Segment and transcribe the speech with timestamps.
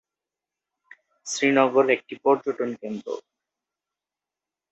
[1.25, 3.07] শ্রীনগর একটি পর্যটন কেন্দ্র।